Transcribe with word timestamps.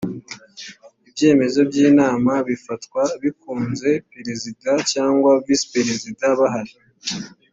ibyemezo 1.07 1.59
by 1.69 1.77
inama 1.87 2.31
bifatwa 2.47 3.01
bikunze 3.21 3.89
perezida 4.11 4.71
cyangwa 4.91 5.31
visiperezida 5.45 6.25
bahari 6.39 6.73